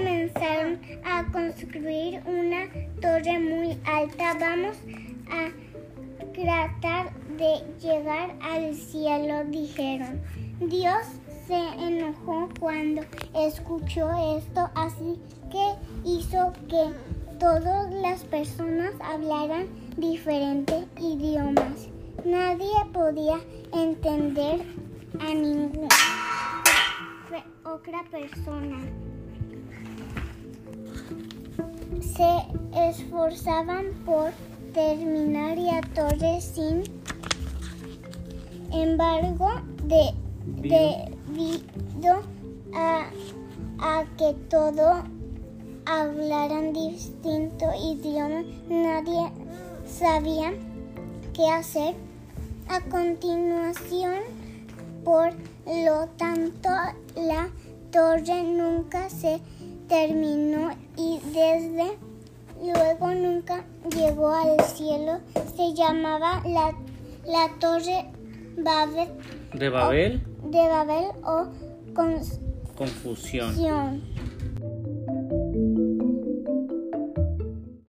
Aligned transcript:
comenzaron 0.00 0.80
a 1.04 1.24
construir 1.30 2.22
una 2.24 2.68
torre 3.02 3.38
muy 3.38 3.78
alta. 3.84 4.34
Vamos 4.40 4.76
a 5.30 5.50
tratar 6.32 7.12
de 7.36 7.62
llegar 7.80 8.34
al 8.40 8.74
cielo, 8.74 9.44
dijeron. 9.48 10.22
Dios 10.60 11.06
se 11.46 11.54
enojó 11.54 12.48
cuando 12.58 13.02
escuchó 13.34 14.10
esto, 14.38 14.70
así 14.74 15.20
que 15.50 16.08
hizo 16.08 16.52
que 16.68 17.38
todas 17.38 17.92
las 17.92 18.24
personas 18.24 18.92
hablaran 19.00 19.66
diferentes 19.98 20.86
idiomas. 20.98 21.88
Nadie 22.24 22.72
podía 22.92 23.38
entender 23.74 24.62
a 25.20 25.34
ninguna 25.34 25.88
otra 27.64 28.02
persona. 28.10 29.09
Se 32.20 32.90
esforzaban 32.90 33.94
por 34.04 34.30
terminar 34.74 35.56
la 35.56 35.80
torre 35.94 36.38
sin 36.42 36.82
embargo, 38.70 39.48
de, 39.84 40.12
debido 40.44 42.20
a, 42.74 43.06
a 43.78 44.04
que 44.18 44.34
todo 44.50 45.02
hablaran 45.86 46.74
distinto 46.74 47.64
idioma, 47.82 48.42
nadie 48.68 49.32
sabía 49.86 50.52
qué 51.32 51.48
hacer. 51.48 51.94
A 52.68 52.82
continuación, 52.82 54.18
por 55.04 55.32
lo 55.64 56.06
tanto, 56.18 56.68
la 57.16 57.48
torre 57.90 58.42
nunca 58.42 59.08
se 59.08 59.40
terminó 59.88 60.70
y 60.98 61.18
desde 61.32 62.09
luego 62.62 63.14
nunca 63.14 63.64
llegó 63.96 64.34
al 64.34 64.60
cielo. 64.64 65.20
Se 65.56 65.74
llamaba 65.74 66.42
la, 66.46 66.72
la 67.26 67.48
torre 67.58 68.06
Babel. 68.56 69.08
¿De 69.54 69.68
Babel? 69.68 70.26
O, 70.42 70.48
de 70.48 70.68
Babel 70.68 71.04
o 71.24 71.46
confusión. 71.94 74.02